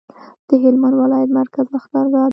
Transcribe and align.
د 0.47 0.49
هلمند 0.63 0.95
ولایت 1.01 1.29
مرکز 1.39 1.65
لښکرګاه 1.73 2.27
ده 2.27 2.29